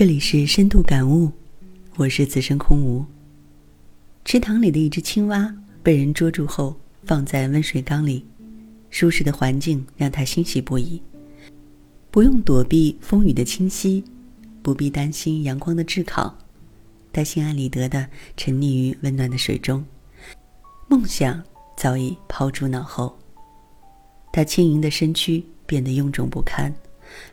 [0.00, 1.30] 这里是深度感悟，
[1.96, 3.04] 我是此生空无。
[4.24, 6.74] 池塘里的一只青蛙被人捉住后，
[7.04, 8.24] 放在温水缸里，
[8.88, 11.02] 舒适的环境让它欣喜不已，
[12.10, 14.02] 不用躲避风雨的侵袭，
[14.62, 16.34] 不必担心阳光的炙烤，
[17.12, 18.08] 它心安理得的
[18.38, 19.84] 沉溺于温暖的水中，
[20.88, 21.44] 梦想
[21.76, 23.14] 早已抛诸脑后。
[24.32, 26.74] 它轻盈的身躯变得臃肿不堪，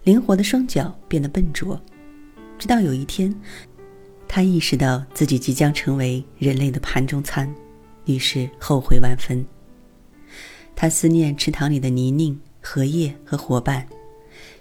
[0.04, 1.82] 灵活的双脚变得笨拙。
[2.58, 3.34] 直到有一天，
[4.28, 7.54] 他意识到自己即将成为人类的盘中餐，
[8.06, 9.46] 于是后悔万分。
[10.75, 13.88] 他思念池塘里的泥泞、荷叶和伙伴，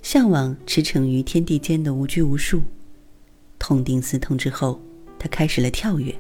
[0.03, 2.63] 向往驰骋于天地间的无拘无束。
[3.59, 4.81] 痛定思痛之后，
[5.19, 6.15] 他开始了跳跃。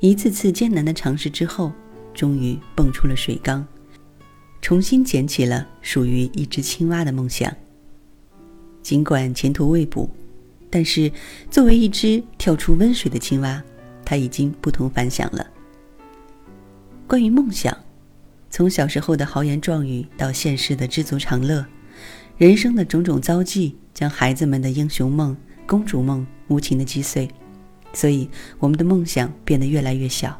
[0.00, 1.72] 一次次艰难的尝试之后，
[2.12, 3.64] 终于蹦出了水缸，
[4.60, 7.54] 重新捡起了属于一只青蛙的梦想。
[8.82, 10.10] 尽管前途未卜。
[10.74, 11.08] 但是，
[11.52, 13.62] 作为一只跳出温水的青蛙，
[14.04, 15.46] 它已经不同凡响了。
[17.06, 17.78] 关于梦想，
[18.50, 21.64] 从小时候的豪言壮语到现实的知足常乐，
[22.38, 27.28] 人生的种种遭际，将孩子们的英雄梦、公主梦无情的击碎，
[27.92, 30.36] 所以我们的梦想变得越来越小。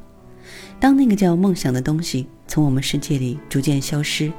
[0.81, 4.33] 当那个叫梦想的东西从我们世界里逐渐消失，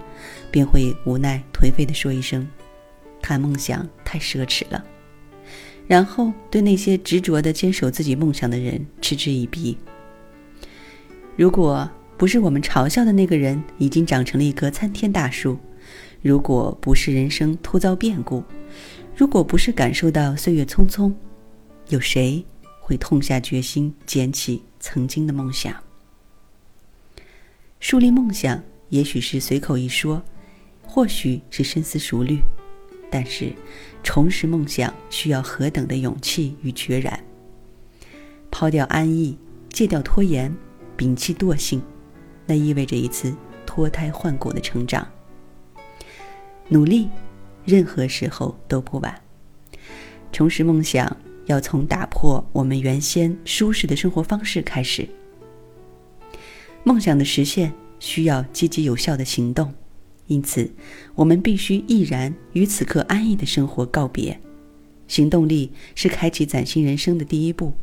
[0.52, 2.46] 便会无奈颓废地说一声
[3.24, 4.84] ：“谈梦想太奢侈了。”
[5.88, 9.78] 然后对那些执着的坚守自己梦想的人嗤之以鼻。
[11.36, 15.58] 如果不是我们嘲笑的那个人已经长成了一棵参天大树，
[16.22, 18.44] 如果不是人生突遭变故，
[19.16, 21.14] 如果不是感受到岁月匆匆，
[21.90, 22.44] 有谁
[22.80, 25.76] 会痛下决心捡起曾经的梦想？
[27.80, 30.24] 树立梦想，也许是随口一说，
[30.82, 32.40] 或许是深思熟虑。
[33.10, 33.54] 但是，
[34.04, 37.18] 重拾梦想需要何等的勇气与决然。
[38.52, 39.38] 抛掉安逸，
[39.70, 40.54] 戒掉拖延，
[40.98, 41.82] 摒弃惰性，
[42.46, 45.08] 那意味着一次脱胎换骨的成长。
[46.68, 47.10] 努力，
[47.64, 49.22] 任何时候都不晚。
[50.32, 51.16] 重拾梦想，
[51.46, 55.08] 要从打破我们原先舒适的生活方式开始。
[56.84, 59.74] 梦想的实现需要积极有效的行动。
[60.28, 60.72] 因此，
[61.14, 64.40] 我们必须毅然与此刻安逸的生活告别。
[65.08, 67.74] 行动力是开启崭新人生的第一步。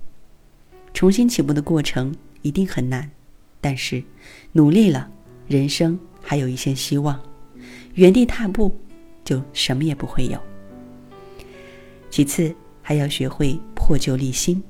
[0.93, 3.11] 重新起步的过程一定很难，
[3.61, 4.03] 但是
[4.53, 5.09] 努力了，
[5.47, 7.21] 人生还有一线希望。
[7.95, 8.75] 原地踏步，
[9.25, 10.39] 就什么也不会有。
[12.11, 14.63] 其次，还要学会破旧立新，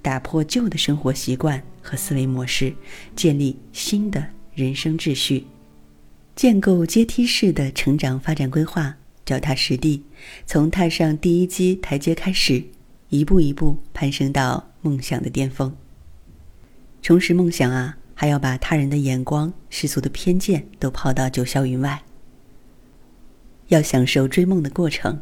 [0.00, 2.74] 打破旧的生活习惯和思维模式，
[3.14, 5.44] 建立新的人生秩序。
[6.40, 8.96] 建构阶梯式的成长发展规划，
[9.26, 10.02] 脚踏实地，
[10.46, 12.64] 从踏上第一阶台阶开始，
[13.10, 15.76] 一步一步攀升到梦想的巅峰。
[17.02, 22.02] 重拾梦想啊，还要把他人的眼光、世俗的偏见都抛到九霄云外。
[23.68, 25.20] 要享受追梦的过程，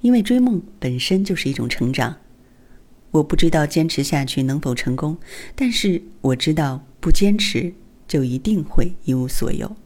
[0.00, 2.16] 因为追梦本身就是一种成长。
[3.10, 5.18] 我不知道坚持下去能否成功，
[5.54, 7.74] 但是我知道不坚持
[8.06, 9.76] 就一定会一无所有。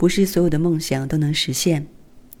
[0.00, 1.86] 不是所有的梦想都能实现，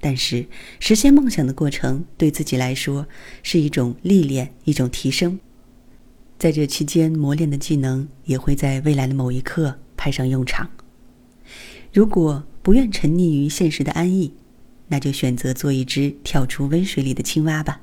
[0.00, 0.46] 但是
[0.78, 3.06] 实现梦想的过程对自己来说
[3.42, 5.38] 是一种历练，一种提升。
[6.38, 10.70] 在这期间磨练的技能也会在未来的某一刻派上用场。
[11.92, 14.32] 如果不愿沉溺于现实的安逸，
[14.88, 17.82] 那就选择做一只跳出温水里的青蛙吧。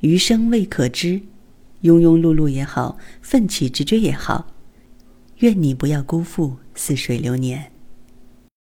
[0.00, 1.20] 余生未可知，
[1.82, 4.54] 庸庸碌碌也好，奋起直追也好，
[5.40, 7.70] 愿你不要辜负似水流年。